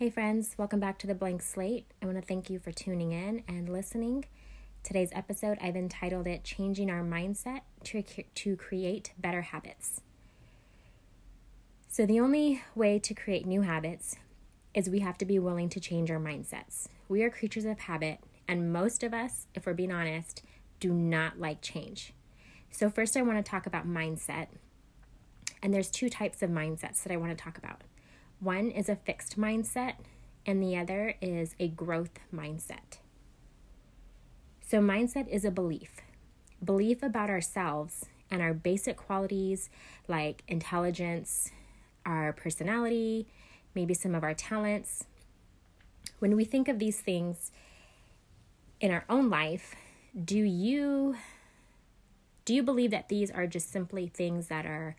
Hey, 0.00 0.08
friends, 0.08 0.54
welcome 0.56 0.80
back 0.80 0.98
to 1.00 1.06
the 1.06 1.14
Blank 1.14 1.42
Slate. 1.42 1.84
I 2.00 2.06
want 2.06 2.16
to 2.16 2.26
thank 2.26 2.48
you 2.48 2.58
for 2.58 2.72
tuning 2.72 3.12
in 3.12 3.42
and 3.46 3.68
listening. 3.68 4.24
Today's 4.82 5.10
episode, 5.12 5.58
I've 5.60 5.76
entitled 5.76 6.26
it 6.26 6.42
Changing 6.42 6.88
Our 6.90 7.02
Mindset 7.02 7.60
to, 7.84 8.02
to 8.02 8.56
Create 8.56 9.12
Better 9.18 9.42
Habits. 9.42 10.00
So, 11.86 12.06
the 12.06 12.18
only 12.18 12.62
way 12.74 12.98
to 12.98 13.12
create 13.12 13.44
new 13.44 13.60
habits 13.60 14.16
is 14.72 14.88
we 14.88 15.00
have 15.00 15.18
to 15.18 15.26
be 15.26 15.38
willing 15.38 15.68
to 15.68 15.80
change 15.80 16.10
our 16.10 16.18
mindsets. 16.18 16.88
We 17.10 17.22
are 17.22 17.28
creatures 17.28 17.66
of 17.66 17.80
habit, 17.80 18.20
and 18.48 18.72
most 18.72 19.02
of 19.02 19.12
us, 19.12 19.48
if 19.54 19.66
we're 19.66 19.74
being 19.74 19.92
honest, 19.92 20.42
do 20.80 20.94
not 20.94 21.38
like 21.38 21.60
change. 21.60 22.14
So, 22.70 22.88
first, 22.88 23.18
I 23.18 23.20
want 23.20 23.36
to 23.36 23.50
talk 23.50 23.66
about 23.66 23.86
mindset. 23.86 24.46
And 25.62 25.74
there's 25.74 25.90
two 25.90 26.08
types 26.08 26.42
of 26.42 26.48
mindsets 26.48 27.02
that 27.02 27.12
I 27.12 27.18
want 27.18 27.36
to 27.36 27.44
talk 27.44 27.58
about. 27.58 27.82
One 28.40 28.70
is 28.70 28.88
a 28.88 28.96
fixed 28.96 29.38
mindset, 29.38 29.94
and 30.46 30.62
the 30.62 30.76
other 30.76 31.14
is 31.20 31.54
a 31.60 31.68
growth 31.68 32.18
mindset. 32.34 32.98
So, 34.66 34.80
mindset 34.80 35.28
is 35.28 35.44
a 35.44 35.50
belief 35.50 36.00
belief 36.62 37.02
about 37.02 37.30
ourselves 37.30 38.04
and 38.30 38.42
our 38.42 38.52
basic 38.52 38.96
qualities 38.96 39.70
like 40.08 40.42
intelligence, 40.46 41.50
our 42.04 42.32
personality, 42.32 43.26
maybe 43.74 43.94
some 43.94 44.14
of 44.14 44.22
our 44.22 44.34
talents. 44.34 45.04
When 46.18 46.36
we 46.36 46.44
think 46.44 46.68
of 46.68 46.78
these 46.78 47.00
things 47.00 47.50
in 48.80 48.90
our 48.90 49.04
own 49.08 49.30
life, 49.30 49.74
do 50.24 50.38
you 50.38 51.16
do 52.44 52.54
you 52.54 52.62
believe 52.62 52.90
that 52.90 53.08
these 53.08 53.30
are 53.30 53.46
just 53.46 53.70
simply 53.70 54.08
things 54.08 54.48
that 54.48 54.66
are 54.66 54.96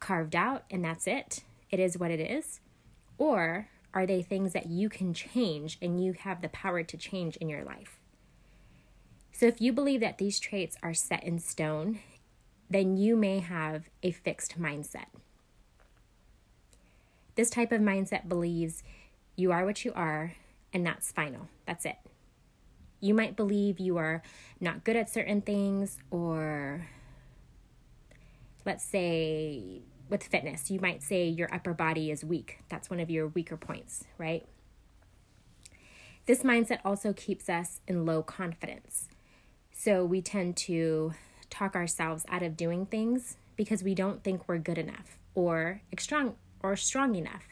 carved 0.00 0.34
out 0.34 0.64
and 0.70 0.84
that's 0.84 1.06
it? 1.06 1.44
It 1.70 1.80
is 1.80 1.98
what 1.98 2.10
it 2.10 2.20
is? 2.20 2.60
Or 3.18 3.68
are 3.92 4.06
they 4.06 4.22
things 4.22 4.52
that 4.52 4.66
you 4.66 4.88
can 4.88 5.12
change 5.12 5.76
and 5.82 6.02
you 6.02 6.14
have 6.14 6.40
the 6.40 6.48
power 6.48 6.82
to 6.82 6.96
change 6.96 7.36
in 7.36 7.48
your 7.48 7.64
life? 7.64 7.98
So, 9.32 9.46
if 9.46 9.60
you 9.60 9.72
believe 9.72 10.00
that 10.00 10.18
these 10.18 10.40
traits 10.40 10.76
are 10.82 10.94
set 10.94 11.22
in 11.22 11.38
stone, 11.38 12.00
then 12.70 12.96
you 12.96 13.16
may 13.16 13.40
have 13.40 13.88
a 14.02 14.10
fixed 14.10 14.60
mindset. 14.60 15.06
This 17.34 17.50
type 17.50 17.70
of 17.70 17.80
mindset 17.80 18.28
believes 18.28 18.82
you 19.36 19.52
are 19.52 19.64
what 19.64 19.84
you 19.84 19.92
are 19.94 20.34
and 20.72 20.84
that's 20.84 21.12
final. 21.12 21.48
That's 21.66 21.84
it. 21.84 21.96
You 23.00 23.14
might 23.14 23.36
believe 23.36 23.78
you 23.78 23.96
are 23.96 24.22
not 24.60 24.84
good 24.84 24.96
at 24.96 25.08
certain 25.08 25.40
things, 25.40 25.98
or 26.10 26.88
let's 28.64 28.84
say 28.84 29.82
with 30.08 30.24
fitness, 30.24 30.70
you 30.70 30.80
might 30.80 31.02
say 31.02 31.28
your 31.28 31.52
upper 31.52 31.74
body 31.74 32.10
is 32.10 32.24
weak. 32.24 32.60
That's 32.68 32.90
one 32.90 33.00
of 33.00 33.10
your 33.10 33.28
weaker 33.28 33.56
points, 33.56 34.04
right? 34.16 34.46
This 36.26 36.42
mindset 36.42 36.80
also 36.84 37.12
keeps 37.12 37.48
us 37.48 37.80
in 37.88 38.04
low 38.04 38.22
confidence. 38.22 39.08
So 39.72 40.04
we 40.04 40.20
tend 40.20 40.56
to 40.58 41.14
talk 41.50 41.74
ourselves 41.74 42.26
out 42.28 42.42
of 42.42 42.56
doing 42.56 42.84
things 42.84 43.36
because 43.56 43.82
we 43.82 43.94
don't 43.94 44.22
think 44.22 44.46
we're 44.46 44.58
good 44.58 44.78
enough 44.78 45.18
or 45.34 45.80
strong 45.98 46.34
or 46.62 46.76
strong 46.76 47.14
enough. 47.14 47.48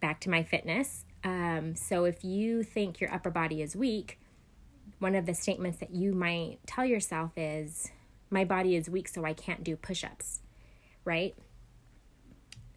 Back 0.00 0.20
to 0.22 0.30
my 0.30 0.42
fitness. 0.42 1.04
Um, 1.22 1.74
so 1.76 2.04
if 2.04 2.24
you 2.24 2.62
think 2.62 3.00
your 3.00 3.12
upper 3.12 3.30
body 3.30 3.62
is 3.62 3.76
weak, 3.76 4.18
one 4.98 5.14
of 5.14 5.26
the 5.26 5.34
statements 5.34 5.78
that 5.78 5.90
you 5.90 6.12
might 6.12 6.58
tell 6.66 6.84
yourself 6.84 7.32
is, 7.36 7.90
"My 8.30 8.44
body 8.44 8.74
is 8.76 8.90
weak, 8.90 9.08
so 9.08 9.24
I 9.24 9.32
can't 9.34 9.64
do 9.64 9.76
push-ups." 9.76 10.40
Right? 11.04 11.34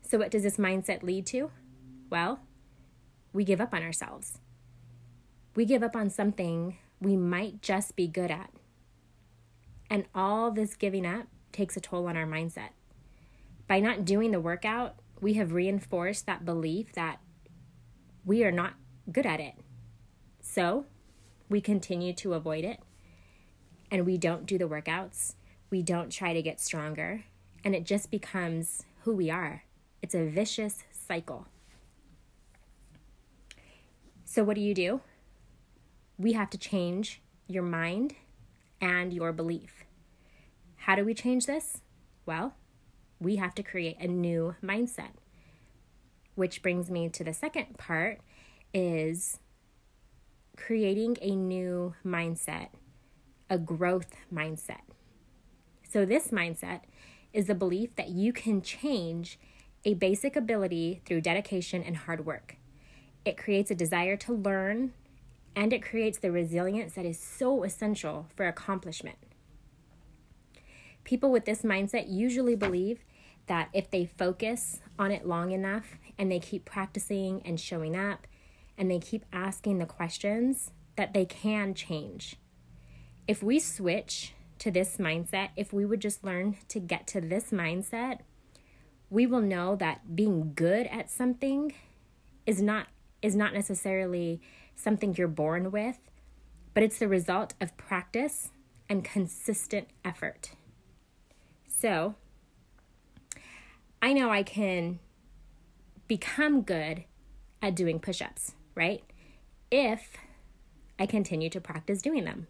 So, 0.01 0.17
what 0.17 0.31
does 0.31 0.43
this 0.43 0.57
mindset 0.57 1.03
lead 1.03 1.25
to? 1.27 1.51
Well, 2.09 2.39
we 3.33 3.43
give 3.43 3.59
up 3.59 3.73
on 3.73 3.83
ourselves. 3.83 4.39
We 5.55 5.65
give 5.65 5.83
up 5.83 5.95
on 5.95 6.09
something 6.09 6.77
we 7.01 7.17
might 7.17 7.61
just 7.61 7.95
be 7.95 8.07
good 8.07 8.31
at. 8.31 8.51
And 9.89 10.05
all 10.15 10.51
this 10.51 10.75
giving 10.75 11.05
up 11.05 11.27
takes 11.51 11.75
a 11.75 11.81
toll 11.81 12.07
on 12.07 12.15
our 12.15 12.25
mindset. 12.25 12.69
By 13.67 13.79
not 13.79 14.05
doing 14.05 14.31
the 14.31 14.39
workout, 14.39 14.95
we 15.19 15.33
have 15.33 15.51
reinforced 15.51 16.25
that 16.25 16.45
belief 16.45 16.93
that 16.93 17.19
we 18.25 18.43
are 18.43 18.51
not 18.51 18.73
good 19.11 19.25
at 19.25 19.39
it. 19.39 19.55
So, 20.41 20.85
we 21.49 21.59
continue 21.59 22.13
to 22.13 22.33
avoid 22.33 22.63
it 22.63 22.79
and 23.91 24.05
we 24.05 24.17
don't 24.17 24.45
do 24.45 24.57
the 24.57 24.67
workouts. 24.67 25.35
We 25.69 25.81
don't 25.81 26.11
try 26.11 26.33
to 26.33 26.41
get 26.41 26.59
stronger 26.59 27.25
and 27.63 27.75
it 27.75 27.85
just 27.85 28.11
becomes 28.11 28.83
who 29.01 29.13
we 29.13 29.29
are. 29.29 29.63
It's 30.01 30.15
a 30.15 30.25
vicious 30.25 30.83
cycle. 30.91 31.47
So, 34.25 34.43
what 34.43 34.55
do 34.55 34.61
you 34.61 34.73
do? 34.73 35.01
We 36.17 36.33
have 36.33 36.49
to 36.51 36.57
change 36.57 37.21
your 37.47 37.63
mind 37.63 38.15
and 38.81 39.13
your 39.13 39.31
belief. 39.31 39.85
How 40.75 40.95
do 40.95 41.05
we 41.05 41.13
change 41.13 41.45
this? 41.45 41.81
Well, 42.25 42.53
we 43.19 43.37
have 43.37 43.55
to 43.55 43.63
create 43.63 43.97
a 43.99 44.07
new 44.07 44.55
mindset. 44.63 45.11
Which 46.35 46.61
brings 46.61 46.91
me 46.91 47.09
to 47.09 47.23
the 47.23 47.33
second 47.33 47.77
part 47.77 48.19
is 48.73 49.39
creating 50.55 51.17
a 51.21 51.35
new 51.35 51.95
mindset, 52.05 52.69
a 53.49 53.57
growth 53.57 54.13
mindset. 54.33 54.81
So 55.89 56.05
this 56.05 56.29
mindset 56.29 56.81
is 57.33 57.47
the 57.47 57.55
belief 57.55 57.95
that 57.95 58.09
you 58.09 58.33
can 58.33 58.61
change 58.61 59.39
a 59.85 59.93
basic 59.93 60.35
ability 60.35 61.01
through 61.05 61.21
dedication 61.21 61.83
and 61.83 61.97
hard 61.97 62.25
work. 62.25 62.57
It 63.25 63.37
creates 63.37 63.71
a 63.71 63.75
desire 63.75 64.17
to 64.17 64.33
learn 64.33 64.93
and 65.55 65.73
it 65.73 65.81
creates 65.81 66.19
the 66.19 66.31
resilience 66.31 66.93
that 66.93 67.05
is 67.05 67.19
so 67.19 67.63
essential 67.63 68.27
for 68.35 68.47
accomplishment. 68.47 69.17
People 71.03 71.31
with 71.31 71.45
this 71.45 71.61
mindset 71.61 72.05
usually 72.09 72.55
believe 72.55 72.99
that 73.47 73.69
if 73.73 73.89
they 73.89 74.05
focus 74.05 74.81
on 74.99 75.11
it 75.11 75.25
long 75.25 75.51
enough 75.51 75.95
and 76.17 76.31
they 76.31 76.39
keep 76.39 76.65
practicing 76.65 77.41
and 77.45 77.59
showing 77.59 77.95
up 77.95 78.27
and 78.77 78.91
they 78.91 78.99
keep 78.99 79.25
asking 79.31 79.79
the 79.79 79.85
questions, 79.85 80.71
that 80.97 81.13
they 81.13 81.25
can 81.25 81.73
change. 81.73 82.35
If 83.27 83.41
we 83.41 83.59
switch 83.59 84.33
to 84.59 84.71
this 84.71 84.97
mindset, 84.97 85.49
if 85.55 85.73
we 85.73 85.85
would 85.85 86.01
just 86.01 86.23
learn 86.23 86.57
to 86.69 86.79
get 86.79 87.07
to 87.07 87.21
this 87.21 87.51
mindset, 87.51 88.19
we 89.09 89.25
will 89.25 89.41
know 89.41 89.75
that 89.75 90.15
being 90.15 90.53
good 90.55 90.87
at 90.87 91.09
something 91.09 91.73
is 92.45 92.61
not 92.61 92.87
is 93.21 93.35
not 93.35 93.53
necessarily 93.53 94.39
something 94.75 95.15
you're 95.15 95.27
born 95.27 95.71
with, 95.71 95.97
but 96.73 96.83
it's 96.83 96.99
the 96.99 97.07
result 97.07 97.53
of 97.59 97.75
practice 97.77 98.49
and 98.87 99.03
consistent 99.03 99.87
effort. 100.05 100.51
So, 101.67 102.15
I 104.01 104.13
know 104.13 104.29
I 104.29 104.43
can 104.43 104.99
become 106.07 106.61
good 106.61 107.05
at 107.61 107.75
doing 107.75 107.99
push-ups, 107.99 108.53
right? 108.75 109.03
If 109.71 110.15
I 110.99 111.05
continue 111.05 111.49
to 111.49 111.61
practice 111.61 112.01
doing 112.01 112.25
them. 112.25 112.47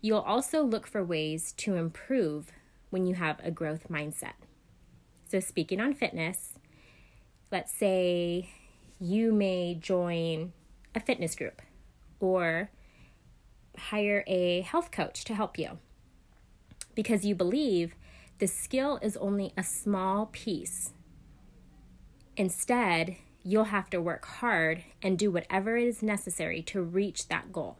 You'll 0.00 0.18
also 0.20 0.62
look 0.62 0.86
for 0.86 1.04
ways 1.04 1.52
to 1.58 1.74
improve 1.74 2.52
when 2.90 3.06
you 3.06 3.14
have 3.16 3.40
a 3.42 3.50
growth 3.50 3.88
mindset. 3.90 4.34
So, 5.26 5.40
speaking 5.40 5.80
on 5.80 5.92
fitness, 5.92 6.54
let's 7.50 7.72
say 7.72 8.50
you 9.00 9.32
may 9.32 9.74
join 9.74 10.52
a 10.94 11.00
fitness 11.00 11.34
group 11.34 11.60
or 12.20 12.70
hire 13.76 14.24
a 14.26 14.60
health 14.62 14.90
coach 14.90 15.24
to 15.24 15.34
help 15.34 15.58
you 15.58 15.78
because 16.94 17.24
you 17.24 17.34
believe 17.34 17.94
the 18.38 18.46
skill 18.46 18.98
is 19.02 19.16
only 19.16 19.52
a 19.56 19.62
small 19.64 20.26
piece. 20.26 20.92
Instead, 22.36 23.16
you'll 23.42 23.64
have 23.64 23.90
to 23.90 24.00
work 24.00 24.24
hard 24.26 24.84
and 25.02 25.18
do 25.18 25.30
whatever 25.30 25.76
is 25.76 26.02
necessary 26.02 26.62
to 26.62 26.80
reach 26.80 27.28
that 27.28 27.52
goal 27.52 27.78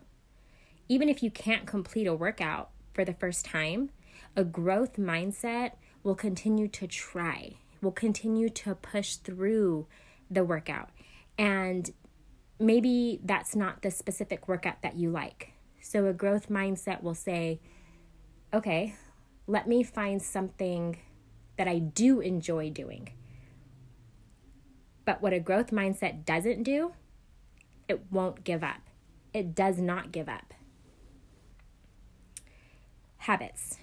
even 0.89 1.09
if 1.09 1.23
you 1.23 1.31
can't 1.31 1.67
complete 1.67 2.07
a 2.07 2.15
workout 2.15 2.71
for 2.95 3.05
the 3.05 3.13
first 3.13 3.45
time, 3.45 3.91
a 4.37 4.45
growth 4.45 4.97
mindset 4.97 5.73
will 6.03 6.15
continue 6.15 6.69
to 6.69 6.87
try, 6.87 7.57
will 7.83 7.93
continue 7.93 8.49
to 8.49 8.75
push 8.75 9.17
through 9.17 9.87
the 10.31 10.45
workout. 10.45 10.91
And 11.37 11.91
maybe 12.59 13.21
that's 13.23 13.55
not 13.55 13.83
the 13.83 13.91
specific 13.91 14.49
workout 14.49 14.83
that 14.83 14.97
you 14.97 15.11
like. 15.11 15.53
So 15.81 16.07
a 16.07 16.13
growth 16.13 16.49
mindset 16.49 17.03
will 17.03 17.15
say, 17.15 17.61
okay, 18.53 18.95
let 19.47 19.69
me 19.69 19.83
find 19.83 20.21
something 20.21 20.99
that 21.57 21.69
I 21.69 21.79
do 21.79 22.21
enjoy 22.21 22.71
doing. 22.71 23.11
But 25.05 25.23
what 25.23 25.33
a 25.33 25.41
growth 25.41 25.71
mindset 25.71 26.25
doesn't 26.25 26.63
do, 26.63 26.93
it 27.89 28.03
won't 28.11 28.45
give 28.45 28.63
up. 28.63 28.81
It 29.33 29.55
does 29.55 29.79
not 29.79 30.13
give 30.13 30.29
up. 30.29 30.55
Habits. 33.29 33.77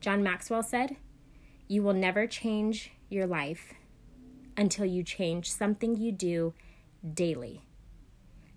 John 0.00 0.24
Maxwell 0.24 0.64
said, 0.64 0.96
You 1.68 1.84
will 1.84 1.92
never 1.92 2.26
change 2.26 2.90
your 3.08 3.24
life 3.24 3.72
until 4.56 4.84
you 4.84 5.04
change 5.04 5.48
something 5.48 5.96
you 5.96 6.10
do 6.10 6.54
daily. 7.08 7.62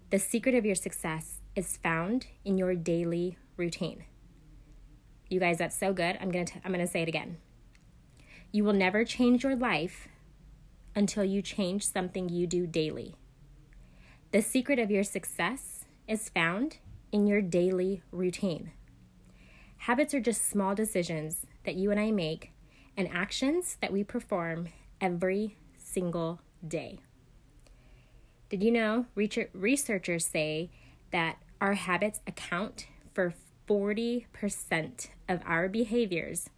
The 0.10 0.18
secret 0.18 0.56
of 0.56 0.66
your 0.66 0.74
success 0.74 1.42
is 1.56 1.78
found 1.78 2.26
in 2.44 2.58
your 2.58 2.74
daily 2.74 3.38
routine. 3.58 4.06
You 5.30 5.40
guys, 5.40 5.60
that's 5.60 5.78
so 5.78 5.94
good. 5.94 6.18
I'm 6.20 6.32
going 6.32 6.48
to 6.48 6.56
I'm 6.66 6.74
going 6.74 6.84
to 6.84 6.92
say 6.92 7.04
it 7.04 7.08
again. 7.08 7.38
You 8.52 8.64
will 8.64 8.74
never 8.74 9.06
change 9.06 9.44
your 9.44 9.56
life 9.56 10.08
until 10.96 11.26
you 11.26 11.44
change 11.44 11.88
something 11.88 12.28
you 12.28 12.48
do 12.48 12.66
daily. 12.66 13.14
The 14.32 14.42
secret 14.42 14.80
of 14.80 14.90
your 14.90 15.04
success 15.04 15.86
is 16.08 16.30
found 16.30 16.78
in 17.12 17.28
your 17.28 17.44
daily 17.44 18.02
routine. 18.12 18.72
Habits 19.78 20.14
are 20.14 20.20
just 20.20 20.50
small 20.50 20.76
decisions 20.76 21.46
that 21.64 21.76
you 21.76 21.92
and 21.92 22.00
I 22.00 22.12
make 22.12 22.52
and 22.98 23.08
actions 23.12 23.78
that 23.82 23.94
we 23.94 24.04
perform 24.04 24.70
every 25.00 25.58
single 25.78 26.40
day. 26.68 27.00
Did 28.50 28.64
you 28.64 28.72
know 28.72 29.06
researchers 29.16 30.26
say 30.26 30.70
that 31.12 31.38
our 31.62 31.74
habits 31.74 32.22
account 32.26 32.88
for 33.14 33.34
40% 33.68 35.10
of 35.28 35.42
our 35.46 35.68
behaviors 35.68 36.50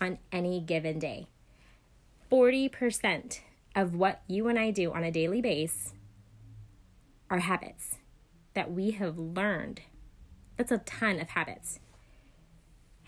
on 0.00 0.18
any 0.30 0.60
given 0.60 0.98
day? 0.98 1.28
40% 2.30 3.40
of 3.74 3.94
what 3.94 4.22
you 4.28 4.48
and 4.48 4.58
I 4.58 4.70
do 4.70 4.92
on 4.92 5.04
a 5.04 5.10
daily 5.10 5.40
basis 5.40 5.94
are 7.30 7.40
habits 7.40 7.96
that 8.54 8.70
we 8.70 8.92
have 8.92 9.18
learned. 9.18 9.80
That's 10.56 10.72
a 10.72 10.78
ton 10.78 11.20
of 11.20 11.30
habits. 11.30 11.80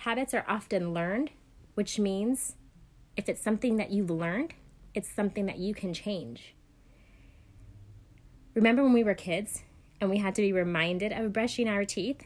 Habits 0.01 0.33
are 0.33 0.47
often 0.49 0.95
learned, 0.95 1.31
which 1.75 1.99
means 1.99 2.57
if 3.19 3.29
it's 3.29 3.43
something 3.43 3.77
that 3.77 3.91
you've 3.91 4.09
learned, 4.09 4.55
it's 4.95 5.11
something 5.11 5.45
that 5.45 5.59
you 5.59 5.75
can 5.75 5.93
change. 5.93 6.55
Remember 8.55 8.83
when 8.83 8.95
we 8.95 9.05
were 9.05 9.13
kids 9.13 9.63
and 10.01 10.09
we 10.09 10.17
had 10.17 10.35
to 10.37 10.41
be 10.41 10.55
reminded 10.55 11.13
of 11.13 11.35
brushing 11.35 11.69
our 11.69 11.85
teeth? 11.85 12.23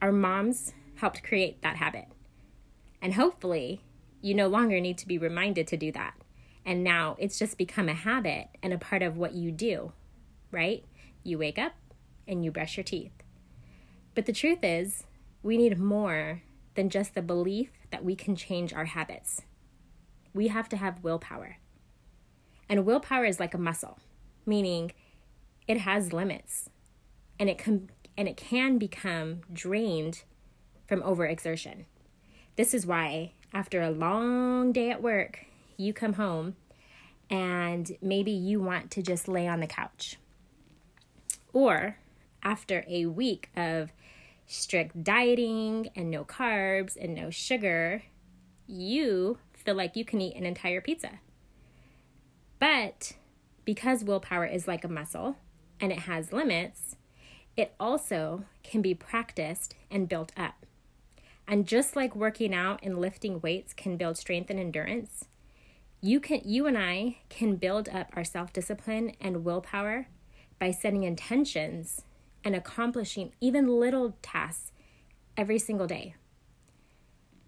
Our 0.00 0.12
moms 0.12 0.72
helped 0.94 1.24
create 1.24 1.62
that 1.62 1.78
habit. 1.78 2.06
And 3.02 3.14
hopefully, 3.14 3.82
you 4.22 4.32
no 4.32 4.46
longer 4.46 4.78
need 4.78 4.98
to 4.98 5.08
be 5.08 5.18
reminded 5.18 5.66
to 5.66 5.76
do 5.76 5.90
that. 5.90 6.14
And 6.64 6.84
now 6.84 7.16
it's 7.18 7.40
just 7.40 7.58
become 7.58 7.88
a 7.88 7.94
habit 7.94 8.50
and 8.62 8.72
a 8.72 8.78
part 8.78 9.02
of 9.02 9.16
what 9.16 9.34
you 9.34 9.50
do, 9.50 9.94
right? 10.52 10.84
You 11.24 11.38
wake 11.38 11.58
up 11.58 11.72
and 12.28 12.44
you 12.44 12.52
brush 12.52 12.76
your 12.76 12.84
teeth. 12.84 13.24
But 14.14 14.26
the 14.26 14.32
truth 14.32 14.60
is, 14.62 15.06
we 15.42 15.56
need 15.56 15.78
more 15.78 16.42
than 16.74 16.90
just 16.90 17.14
the 17.14 17.22
belief 17.22 17.70
that 17.90 18.04
we 18.04 18.14
can 18.14 18.36
change 18.36 18.72
our 18.72 18.84
habits. 18.84 19.42
We 20.32 20.48
have 20.48 20.68
to 20.70 20.76
have 20.76 21.02
willpower. 21.02 21.58
And 22.68 22.86
willpower 22.86 23.24
is 23.24 23.40
like 23.40 23.54
a 23.54 23.58
muscle, 23.58 23.98
meaning 24.46 24.92
it 25.66 25.78
has 25.78 26.12
limits 26.12 26.70
and 27.38 27.48
it 27.48 27.58
can 27.58 27.90
and 28.16 28.28
it 28.28 28.36
can 28.36 28.78
become 28.78 29.40
drained 29.52 30.24
from 30.86 31.00
overexertion. 31.02 31.84
This 32.56 32.74
is 32.74 32.86
why 32.86 33.32
after 33.52 33.80
a 33.80 33.90
long 33.90 34.72
day 34.72 34.90
at 34.90 35.02
work, 35.02 35.46
you 35.76 35.92
come 35.92 36.14
home 36.14 36.56
and 37.30 37.90
maybe 38.02 38.30
you 38.30 38.60
want 38.60 38.90
to 38.90 39.02
just 39.02 39.26
lay 39.26 39.48
on 39.48 39.60
the 39.60 39.66
couch. 39.66 40.18
Or 41.52 41.96
after 42.42 42.84
a 42.88 43.06
week 43.06 43.48
of 43.56 43.92
strict 44.50 45.04
dieting 45.04 45.90
and 45.94 46.10
no 46.10 46.24
carbs 46.24 46.96
and 47.00 47.14
no 47.14 47.30
sugar, 47.30 48.02
you 48.66 49.38
feel 49.54 49.76
like 49.76 49.94
you 49.94 50.04
can 50.04 50.20
eat 50.20 50.36
an 50.36 50.44
entire 50.44 50.80
pizza. 50.80 51.20
But 52.58 53.12
because 53.64 54.02
willpower 54.02 54.46
is 54.46 54.66
like 54.66 54.82
a 54.82 54.88
muscle 54.88 55.36
and 55.80 55.92
it 55.92 56.00
has 56.00 56.32
limits, 56.32 56.96
it 57.56 57.74
also 57.78 58.44
can 58.64 58.82
be 58.82 58.92
practiced 58.92 59.76
and 59.88 60.08
built 60.08 60.32
up. 60.36 60.66
And 61.46 61.66
just 61.66 61.94
like 61.94 62.16
working 62.16 62.52
out 62.52 62.80
and 62.82 62.98
lifting 62.98 63.40
weights 63.40 63.72
can 63.72 63.96
build 63.96 64.18
strength 64.18 64.50
and 64.50 64.58
endurance, 64.58 65.26
you 66.00 66.18
can 66.18 66.40
you 66.44 66.66
and 66.66 66.76
I 66.76 67.18
can 67.28 67.54
build 67.54 67.88
up 67.88 68.08
our 68.14 68.24
self-discipline 68.24 69.12
and 69.20 69.44
willpower 69.44 70.08
by 70.58 70.72
setting 70.72 71.04
intentions 71.04 72.02
and 72.44 72.54
accomplishing 72.54 73.32
even 73.40 73.68
little 73.68 74.16
tasks 74.22 74.72
every 75.36 75.58
single 75.58 75.86
day. 75.86 76.14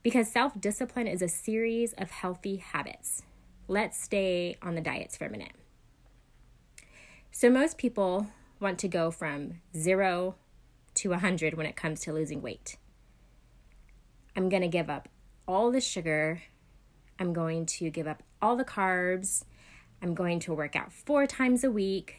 Because 0.03 0.31
self 0.31 0.61
discipline 0.61 1.07
is 1.07 1.23
a 1.23 1.29
series 1.29 1.93
of 1.95 2.11
healthy 2.11 2.57
habits. 2.57 3.23
Let's 3.69 4.03
stay 4.03 4.57
on 4.63 4.75
the 4.75 4.81
diets 4.81 5.17
for 5.17 5.27
a 5.27 5.31
minute. 5.31 5.53
So, 7.31 7.49
most 7.49 7.79
people 7.79 8.27
want 8.61 8.79
to 8.81 8.89
go 8.89 9.11
from 9.11 9.61
zero 9.77 10.35
to 10.95 11.11
100 11.11 11.55
when 11.55 11.67
it 11.67 11.77
comes 11.77 12.01
to 12.01 12.13
losing 12.13 12.43
weight. 12.43 12.77
I'm 14.37 14.49
going 14.49 14.63
to 14.63 14.69
give 14.69 14.91
up 14.91 15.09
all 15.47 15.71
the 15.71 15.81
sugar. 15.81 16.43
I'm 17.19 17.33
going 17.33 17.67
to 17.67 17.91
give 17.91 18.07
up 18.07 18.23
all 18.41 18.57
the 18.57 18.65
carbs. 18.65 19.45
I'm 20.03 20.15
going 20.15 20.41
to 20.41 20.55
work 20.55 20.75
out 20.75 20.93
four 20.93 21.27
times 21.27 21.63
a 21.63 21.71
week 21.71 22.17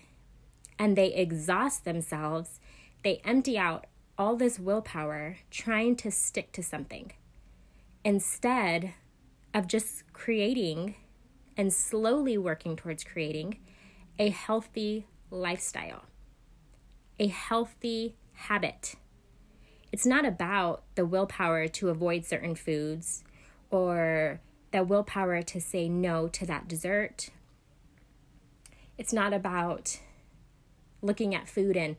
and 0.80 0.96
they 0.96 1.14
exhaust 1.14 1.86
themselves, 1.86 2.60
they 3.03 3.21
empty 3.23 3.57
out 3.57 3.85
all 4.17 4.35
this 4.35 4.59
willpower 4.59 5.38
trying 5.51 5.95
to 5.97 6.11
stick 6.11 6.51
to 6.53 6.63
something 6.63 7.11
instead 8.03 8.94
of 9.53 9.67
just 9.67 10.11
creating 10.13 10.95
and 11.55 11.71
slowly 11.71 12.38
working 12.38 12.75
towards 12.75 13.03
creating 13.03 13.57
a 14.19 14.29
healthy 14.29 15.05
lifestyle, 15.29 16.03
a 17.19 17.27
healthy 17.27 18.15
habit. 18.33 18.95
It's 19.91 20.05
not 20.05 20.25
about 20.25 20.83
the 20.95 21.05
willpower 21.05 21.67
to 21.67 21.89
avoid 21.89 22.25
certain 22.25 22.55
foods 22.55 23.23
or 23.69 24.39
the 24.71 24.83
willpower 24.83 25.41
to 25.44 25.61
say 25.61 25.88
no 25.88 26.27
to 26.29 26.45
that 26.45 26.67
dessert. 26.67 27.29
It's 28.97 29.13
not 29.13 29.33
about 29.33 30.00
looking 31.01 31.35
at 31.35 31.47
food 31.50 31.77
and 31.77 31.95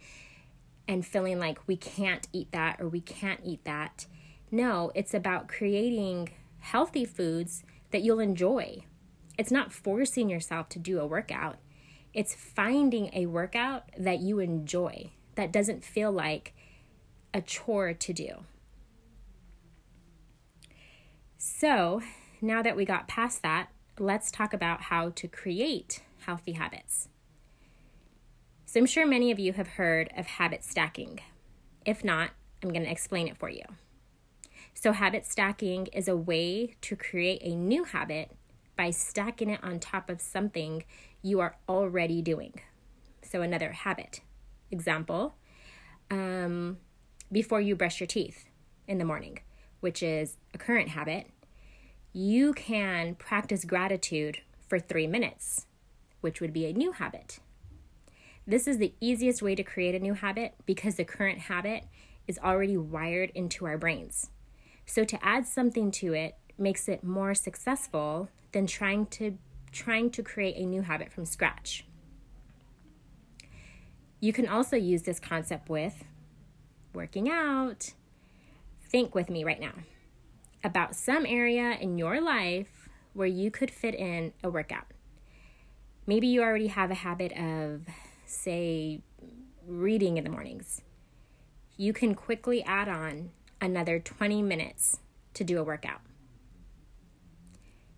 and 0.86 1.04
feeling 1.04 1.38
like 1.38 1.66
we 1.66 1.76
can't 1.76 2.28
eat 2.32 2.52
that 2.52 2.80
or 2.80 2.88
we 2.88 3.00
can't 3.00 3.40
eat 3.44 3.64
that. 3.64 4.06
No, 4.50 4.92
it's 4.94 5.14
about 5.14 5.48
creating 5.48 6.30
healthy 6.60 7.04
foods 7.04 7.64
that 7.90 8.02
you'll 8.02 8.20
enjoy. 8.20 8.84
It's 9.38 9.50
not 9.50 9.72
forcing 9.72 10.28
yourself 10.28 10.68
to 10.70 10.78
do 10.78 11.00
a 11.00 11.06
workout. 11.06 11.56
It's 12.12 12.34
finding 12.34 13.10
a 13.12 13.26
workout 13.26 13.90
that 13.98 14.20
you 14.20 14.38
enjoy, 14.38 15.10
that 15.34 15.50
doesn't 15.50 15.84
feel 15.84 16.12
like 16.12 16.54
a 17.32 17.40
chore 17.40 17.92
to 17.92 18.12
do. 18.12 18.44
So, 21.36 22.00
now 22.40 22.62
that 22.62 22.76
we 22.76 22.84
got 22.84 23.08
past 23.08 23.42
that, 23.42 23.68
let's 23.98 24.30
talk 24.30 24.54
about 24.54 24.82
how 24.82 25.10
to 25.10 25.28
create 25.28 26.02
healthy 26.26 26.52
habits. 26.52 27.08
So 28.74 28.80
I'm 28.80 28.86
sure 28.86 29.06
many 29.06 29.30
of 29.30 29.38
you 29.38 29.52
have 29.52 29.68
heard 29.68 30.10
of 30.16 30.26
habit 30.26 30.64
stacking. 30.64 31.20
If 31.86 32.02
not, 32.02 32.30
I'm 32.60 32.70
going 32.70 32.82
to 32.82 32.90
explain 32.90 33.28
it 33.28 33.36
for 33.36 33.48
you. 33.48 33.62
So, 34.74 34.90
habit 34.90 35.24
stacking 35.24 35.86
is 35.92 36.08
a 36.08 36.16
way 36.16 36.74
to 36.80 36.96
create 36.96 37.40
a 37.44 37.54
new 37.54 37.84
habit 37.84 38.32
by 38.76 38.90
stacking 38.90 39.48
it 39.50 39.62
on 39.62 39.78
top 39.78 40.10
of 40.10 40.20
something 40.20 40.82
you 41.22 41.38
are 41.38 41.54
already 41.68 42.20
doing. 42.20 42.62
So, 43.22 43.42
another 43.42 43.70
habit. 43.70 44.22
Example 44.72 45.36
um, 46.10 46.78
before 47.30 47.60
you 47.60 47.76
brush 47.76 48.00
your 48.00 48.08
teeth 48.08 48.46
in 48.88 48.98
the 48.98 49.04
morning, 49.04 49.38
which 49.78 50.02
is 50.02 50.36
a 50.52 50.58
current 50.58 50.88
habit, 50.88 51.28
you 52.12 52.52
can 52.52 53.14
practice 53.14 53.64
gratitude 53.64 54.40
for 54.68 54.80
three 54.80 55.06
minutes, 55.06 55.66
which 56.22 56.40
would 56.40 56.52
be 56.52 56.66
a 56.66 56.72
new 56.72 56.90
habit. 56.90 57.38
This 58.46 58.66
is 58.66 58.76
the 58.78 58.94
easiest 59.00 59.40
way 59.40 59.54
to 59.54 59.62
create 59.62 59.94
a 59.94 59.98
new 59.98 60.12
habit 60.12 60.54
because 60.66 60.96
the 60.96 61.04
current 61.04 61.38
habit 61.38 61.84
is 62.26 62.38
already 62.38 62.76
wired 62.76 63.30
into 63.34 63.64
our 63.64 63.78
brains. 63.78 64.30
So 64.84 65.04
to 65.04 65.24
add 65.24 65.46
something 65.46 65.90
to 65.92 66.12
it 66.12 66.36
makes 66.58 66.88
it 66.88 67.02
more 67.02 67.34
successful 67.34 68.28
than 68.52 68.66
trying 68.66 69.06
to 69.06 69.38
trying 69.72 70.08
to 70.08 70.22
create 70.22 70.56
a 70.56 70.64
new 70.64 70.82
habit 70.82 71.10
from 71.10 71.24
scratch. 71.24 71.84
You 74.20 74.32
can 74.32 74.46
also 74.46 74.76
use 74.76 75.02
this 75.02 75.18
concept 75.18 75.68
with 75.68 76.04
working 76.92 77.28
out. 77.28 77.92
Think 78.88 79.14
with 79.14 79.28
me 79.28 79.42
right 79.42 79.60
now 79.60 79.72
about 80.62 80.94
some 80.94 81.26
area 81.26 81.76
in 81.80 81.98
your 81.98 82.20
life 82.20 82.88
where 83.14 83.26
you 83.26 83.50
could 83.50 83.70
fit 83.70 83.94
in 83.94 84.32
a 84.42 84.50
workout. 84.50 84.86
Maybe 86.06 86.26
you 86.26 86.42
already 86.42 86.68
have 86.68 86.90
a 86.90 86.94
habit 86.94 87.32
of 87.32 87.82
say, 88.26 89.02
reading 89.66 90.16
in 90.16 90.24
the 90.24 90.30
mornings, 90.30 90.82
you 91.76 91.92
can 91.92 92.14
quickly 92.14 92.62
add 92.62 92.88
on 92.88 93.30
another 93.60 93.98
20 93.98 94.42
minutes 94.42 94.98
to 95.34 95.44
do 95.44 95.58
a 95.58 95.64
workout. 95.64 96.00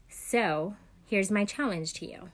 So, 0.09 0.77
here's 1.05 1.31
my 1.31 1.45
challenge 1.45 1.93
to 1.95 2.07
you 2.07 2.31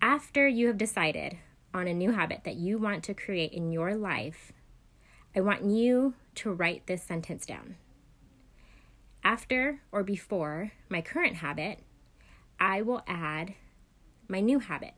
After 0.00 0.46
you 0.46 0.66
have 0.68 0.78
decided 0.78 1.38
on 1.74 1.86
a 1.86 1.94
new 1.94 2.12
habit 2.12 2.42
that 2.44 2.56
you 2.56 2.78
want 2.78 3.04
to 3.04 3.14
create 3.14 3.52
in 3.52 3.72
your 3.72 3.94
life, 3.94 4.52
I 5.36 5.40
want 5.40 5.64
you 5.64 6.14
to 6.36 6.52
write 6.52 6.86
this 6.86 7.02
sentence 7.02 7.44
down. 7.44 7.76
After 9.22 9.80
or 9.92 10.02
before 10.02 10.72
my 10.88 11.02
current 11.02 11.36
habit, 11.36 11.80
I 12.58 12.82
will 12.82 13.02
add 13.06 13.54
my 14.26 14.40
new 14.40 14.58
habit. 14.58 14.94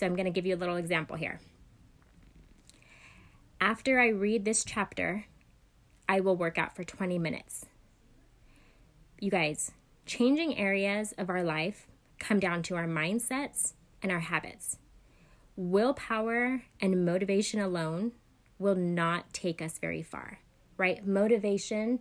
So 0.00 0.06
I'm 0.06 0.16
going 0.16 0.24
to 0.24 0.30
give 0.30 0.46
you 0.46 0.54
a 0.54 0.56
little 0.56 0.76
example 0.76 1.14
here. 1.14 1.40
After 3.60 4.00
I 4.00 4.08
read 4.08 4.46
this 4.46 4.64
chapter, 4.64 5.26
I 6.08 6.20
will 6.20 6.36
work 6.36 6.56
out 6.56 6.74
for 6.74 6.84
20 6.84 7.18
minutes. 7.18 7.66
You 9.18 9.30
guys, 9.30 9.72
changing 10.06 10.56
areas 10.56 11.12
of 11.18 11.28
our 11.28 11.42
life 11.42 11.86
come 12.18 12.40
down 12.40 12.62
to 12.62 12.76
our 12.76 12.86
mindsets 12.86 13.74
and 14.02 14.10
our 14.10 14.20
habits. 14.20 14.78
Willpower 15.54 16.62
and 16.80 17.04
motivation 17.04 17.60
alone 17.60 18.12
will 18.58 18.76
not 18.76 19.34
take 19.34 19.60
us 19.60 19.76
very 19.76 20.02
far, 20.02 20.38
right? 20.78 21.06
Motivation 21.06 22.00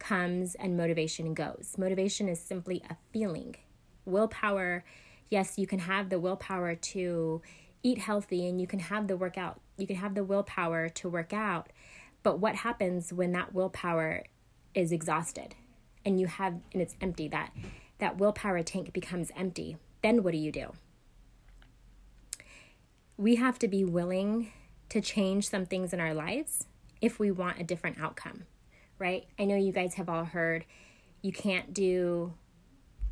comes 0.00 0.56
and 0.56 0.76
motivation 0.76 1.34
goes. 1.34 1.76
Motivation 1.78 2.28
is 2.28 2.40
simply 2.40 2.82
a 2.90 2.96
feeling. 3.12 3.54
Willpower, 4.06 4.82
yes, 5.30 5.58
you 5.58 5.66
can 5.66 5.80
have 5.80 6.08
the 6.08 6.18
willpower 6.18 6.74
to 6.74 7.42
eat 7.82 7.98
healthy 7.98 8.46
and 8.46 8.60
you 8.60 8.66
can 8.66 8.78
have 8.78 9.06
the 9.06 9.16
workout, 9.16 9.60
you 9.76 9.86
can 9.86 9.96
have 9.96 10.14
the 10.14 10.24
willpower 10.24 10.88
to 10.88 11.08
work 11.08 11.32
out. 11.32 11.68
But 12.22 12.40
what 12.40 12.56
happens 12.56 13.12
when 13.12 13.32
that 13.32 13.54
willpower 13.54 14.24
is 14.74 14.92
exhausted 14.92 15.54
and 16.04 16.20
you 16.20 16.26
have 16.26 16.54
and 16.72 16.82
it's 16.82 16.96
empty 17.00 17.28
that 17.28 17.52
that 17.98 18.18
willpower 18.18 18.62
tank 18.62 18.92
becomes 18.92 19.30
empty? 19.36 19.76
Then 20.02 20.22
what 20.22 20.32
do 20.32 20.38
you 20.38 20.52
do? 20.52 20.72
We 23.16 23.36
have 23.36 23.58
to 23.60 23.68
be 23.68 23.84
willing 23.84 24.52
to 24.90 25.00
change 25.00 25.48
some 25.48 25.66
things 25.66 25.92
in 25.92 26.00
our 26.00 26.14
lives 26.14 26.66
if 27.00 27.18
we 27.18 27.30
want 27.30 27.60
a 27.60 27.64
different 27.64 28.00
outcome 28.00 28.44
right? 28.98 29.26
I 29.38 29.44
know 29.44 29.56
you 29.56 29.72
guys 29.72 29.94
have 29.94 30.08
all 30.08 30.24
heard 30.24 30.64
you 31.22 31.32
can't 31.32 31.74
do 31.74 32.32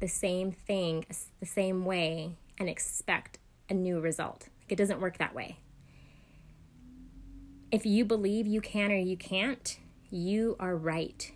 the 0.01 0.09
same 0.09 0.53
thing 0.53 1.07
the 1.41 1.47
same 1.47 1.85
way 1.85 2.37
and 2.59 2.69
expect 2.69 3.39
a 3.69 3.75
new 3.75 4.01
result. 4.01 4.49
It 4.69 4.77
doesn't 4.77 5.01
work 5.01 5.19
that 5.19 5.35
way. 5.35 5.59
If 7.71 7.85
you 7.85 8.05
believe 8.05 8.47
you 8.47 8.61
can 8.61 8.93
or 8.93 8.97
you 8.97 9.17
can't, 9.17 9.79
you 10.11 10.57
are 10.61 10.77
right. 10.77 11.33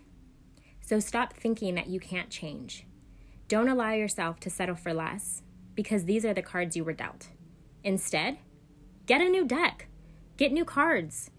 So 0.81 0.99
stop 0.99 1.33
thinking 1.33 1.75
that 1.75 1.87
you 1.87 1.99
can't 1.99 2.29
change. 2.29 2.85
Don't 3.47 3.67
allow 3.67 3.91
yourself 3.91 4.39
to 4.41 4.49
settle 4.49 4.75
for 4.75 4.93
less 4.93 5.43
because 5.75 6.05
these 6.05 6.25
are 6.25 6.33
the 6.33 6.41
cards 6.41 6.75
you 6.75 6.83
were 6.83 6.93
dealt. 6.93 7.27
Instead, 7.83 8.37
get 9.05 9.21
a 9.21 9.29
new 9.29 9.45
deck, 9.45 9.87
get 10.37 10.51
new 10.51 10.65
cards. 10.65 11.31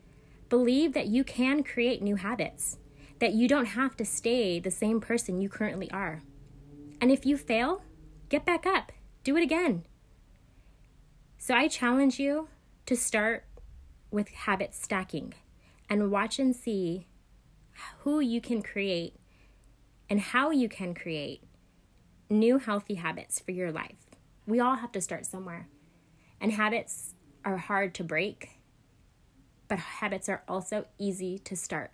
Believe 0.49 0.93
that 0.93 1.07
you 1.07 1.25
can 1.25 1.63
create 1.63 2.03
new 2.03 2.17
habits 2.17 2.77
that 3.23 3.35
you 3.35 3.47
don't 3.47 3.67
have 3.67 3.97
to 3.97 4.05
stay 4.05 4.59
the 4.59 4.69
same 4.69 5.01
person 5.01 5.41
you 5.41 5.49
currently 5.49 5.89
are. 5.93 6.23
And 7.03 7.11
if 7.11 7.27
you 7.27 7.37
fail, 7.37 7.83
get 8.29 8.45
back 8.47 8.65
up, 8.65 8.93
do 9.25 9.37
it 9.37 9.43
again. 9.43 9.85
So 11.37 11.53
I 11.53 11.67
challenge 11.67 12.21
you 12.21 12.47
to 12.87 12.95
start 12.95 13.45
with 14.13 14.29
habit 14.29 14.73
stacking 14.73 15.35
and 15.91 16.13
watch 16.13 16.39
and 16.39 16.55
see 16.55 17.09
who 18.03 18.21
you 18.21 18.41
can 18.41 18.63
create 18.63 19.17
and 20.09 20.21
how 20.21 20.53
you 20.53 20.69
can 20.69 20.95
create 20.95 21.43
new 22.31 22.59
healthy 22.59 22.95
habits 22.95 23.41
for 23.41 23.51
your 23.51 23.73
life. 23.73 24.07
We 24.47 24.61
all 24.61 24.77
have 24.77 24.93
to 24.93 25.01
start 25.01 25.27
somewhere. 25.27 25.67
And 26.41 26.53
habits 26.53 27.15
are 27.45 27.57
hard 27.57 27.95
to 27.95 28.05
break, 28.05 28.61
but 29.67 29.81
habits 29.81 30.29
are 30.29 30.45
also 30.47 30.87
easy 31.01 31.41
to 31.41 31.57
start. 31.57 31.91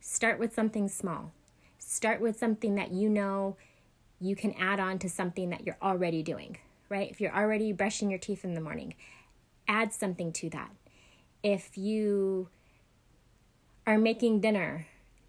Start 0.00 0.38
with 0.38 0.54
something 0.54 0.88
small. 0.88 1.32
Start 1.78 2.22
with 2.22 2.38
something 2.38 2.76
that 2.76 2.92
you 2.92 3.10
know 3.10 3.58
you 4.20 4.34
can 4.36 4.52
add 4.54 4.80
on 4.80 4.98
to 5.00 5.08
something 5.08 5.50
that 5.50 5.66
you're 5.66 5.78
already 5.82 6.22
doing, 6.22 6.58
right? 6.88 7.10
If 7.10 7.20
you're 7.20 7.34
already 7.34 7.72
brushing 7.72 8.10
your 8.10 8.18
teeth 8.18 8.44
in 8.44 8.54
the 8.54 8.60
morning, 8.60 8.94
add 9.66 9.92
something 9.92 10.32
to 10.32 10.50
that. 10.50 10.70
If 11.42 11.78
you 11.78 12.48
are 13.86 13.98
making 13.98 14.40
dinner, 14.40 14.86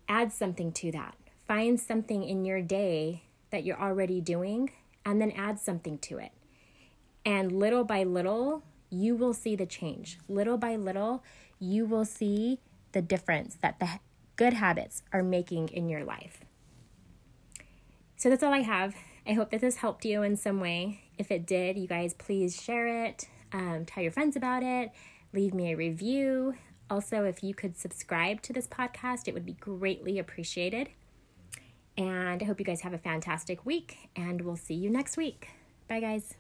add 0.08 0.34
something 0.34 0.72
to 0.74 0.91
that. 0.91 1.15
Find 1.48 1.79
something 1.79 2.24
in 2.24 2.46
your 2.46 2.62
day 2.62 3.24
that 3.51 3.63
you're 3.63 3.79
already 3.79 4.22
doing 4.22 4.72
and 5.05 5.22
then 5.22 5.31
add 5.31 5.60
something 5.60 5.98
to 6.00 6.17
it. 6.17 6.31
And 7.25 7.51
little 7.51 7.84
by 7.84 8.03
little, 8.03 8.63
you 8.89 9.15
will 9.15 9.34
see 9.34 9.55
the 9.55 9.65
change. 9.65 10.19
Little 10.27 10.58
by 10.58 10.75
little, 10.75 11.24
you 11.60 11.86
will 11.86 12.05
see 12.05 12.60
the 12.91 13.01
difference 13.01 13.55
that 13.62 13.79
the 13.79 14.00
good 14.36 14.53
habits 14.53 15.03
are 15.13 15.24
making 15.24 15.69
in 15.69 15.89
your 15.89 16.03
life. 16.03 16.41
So 18.19 18.29
that's 18.29 18.43
all 18.43 18.53
I 18.53 18.63
have. 18.63 18.95
I 19.25 19.31
hope 19.31 19.49
that 19.51 19.61
this 19.61 19.77
helped 19.77 20.03
you 20.03 20.23
in 20.23 20.35
some 20.35 20.59
way. 20.59 21.05
If 21.17 21.31
it 21.31 21.45
did, 21.45 21.77
you 21.77 21.88
guys 21.88 22.13
please 22.13 22.61
share 22.61 23.05
it, 23.05 23.29
um, 23.53 23.85
tell 23.85 24.03
your 24.03 24.11
friends 24.11 24.35
about 24.35 24.61
it, 24.61 24.91
leave 25.33 25.53
me 25.53 25.71
a 25.71 25.77
review. 25.77 26.55
Also, 26.89 27.23
if 27.23 27.43
you 27.43 27.53
could 27.53 27.77
subscribe 27.77 28.41
to 28.41 28.51
this 28.51 28.67
podcast, 28.67 29.29
it 29.29 29.33
would 29.33 29.45
be 29.45 29.53
greatly 29.53 30.19
appreciated. 30.19 30.89
And 31.97 32.43
I 32.43 32.45
hope 32.45 32.59
you 32.59 32.65
guys 32.65 32.81
have 32.81 32.93
a 32.93 32.97
fantastic 32.97 33.65
week, 33.65 34.09
and 34.17 34.41
we'll 34.41 34.57
see 34.57 34.73
you 34.73 34.89
next 34.89 35.15
week. 35.15 35.47
Bye, 35.88 36.01
guys. 36.01 36.35